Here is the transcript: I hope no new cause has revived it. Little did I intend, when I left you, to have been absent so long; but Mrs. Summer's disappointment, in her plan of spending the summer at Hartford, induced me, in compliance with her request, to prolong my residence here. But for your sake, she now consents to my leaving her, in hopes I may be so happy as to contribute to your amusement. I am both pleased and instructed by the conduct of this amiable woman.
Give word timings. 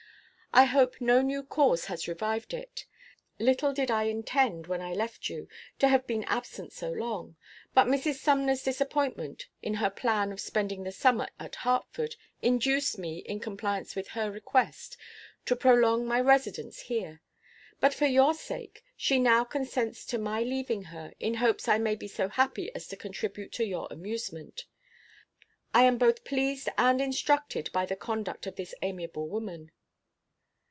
I 0.53 0.65
hope 0.65 0.99
no 0.99 1.21
new 1.21 1.43
cause 1.43 1.85
has 1.85 2.09
revived 2.09 2.53
it. 2.53 2.85
Little 3.39 3.71
did 3.71 3.89
I 3.89 4.03
intend, 4.03 4.67
when 4.67 4.81
I 4.81 4.91
left 4.91 5.29
you, 5.29 5.47
to 5.79 5.87
have 5.87 6.05
been 6.05 6.25
absent 6.25 6.73
so 6.73 6.91
long; 6.91 7.37
but 7.73 7.87
Mrs. 7.87 8.15
Summer's 8.15 8.61
disappointment, 8.61 9.47
in 9.61 9.75
her 9.75 9.89
plan 9.89 10.29
of 10.33 10.41
spending 10.41 10.83
the 10.83 10.91
summer 10.91 11.29
at 11.39 11.55
Hartford, 11.55 12.17
induced 12.41 12.99
me, 12.99 13.19
in 13.19 13.39
compliance 13.39 13.95
with 13.95 14.09
her 14.09 14.29
request, 14.29 14.97
to 15.45 15.55
prolong 15.55 16.05
my 16.05 16.19
residence 16.19 16.81
here. 16.81 17.21
But 17.79 17.93
for 17.93 18.05
your 18.07 18.33
sake, 18.33 18.83
she 18.97 19.19
now 19.19 19.45
consents 19.45 20.05
to 20.07 20.17
my 20.17 20.41
leaving 20.43 20.83
her, 20.83 21.13
in 21.21 21.35
hopes 21.35 21.69
I 21.69 21.77
may 21.77 21.95
be 21.95 22.09
so 22.09 22.27
happy 22.27 22.75
as 22.75 22.89
to 22.89 22.97
contribute 22.97 23.53
to 23.53 23.63
your 23.63 23.87
amusement. 23.89 24.65
I 25.73 25.83
am 25.83 25.97
both 25.97 26.25
pleased 26.25 26.67
and 26.77 26.99
instructed 26.99 27.69
by 27.71 27.85
the 27.85 27.95
conduct 27.95 28.45
of 28.47 28.57
this 28.57 28.75
amiable 28.81 29.29
woman. 29.29 29.71